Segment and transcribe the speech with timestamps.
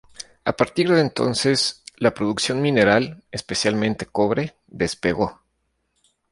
[0.45, 5.43] A partir de entonces, la producción mineral, especialmente cobre, despegó.